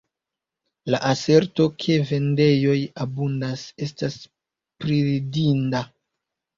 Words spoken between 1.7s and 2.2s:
ke